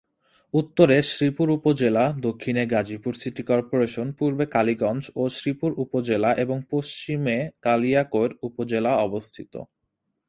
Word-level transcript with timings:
উত্তরে 0.53 0.97
শ্রীপুর 1.01 1.47
উপজেলা, 1.49 2.05
দক্ষিণে 2.21 2.63
গাজীপুর 2.65 3.13
সিটি 3.13 3.43
করপোরেশন, 3.43 4.07
পূর্বে 4.11 4.45
কালীগঞ্জ 4.45 5.03
ও 5.15 5.23
শ্রীপুর 5.29 5.71
উপজেলা 5.77 6.31
এবং 6.35 6.57
পশ্চিমে 6.71 7.37
কালিয়াকৈর 7.61 8.31
উপজেলা 8.41 8.91
অবস্থিত। 8.97 9.53